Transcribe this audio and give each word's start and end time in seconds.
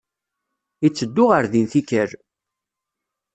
Itteddu 0.87 1.23
ɣer 1.29 1.45
din 1.51 1.67
tikkal. 1.71 2.11